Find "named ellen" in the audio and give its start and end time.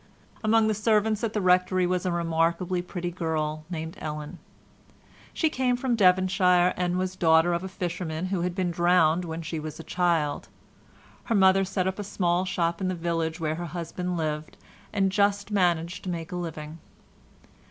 3.69-4.39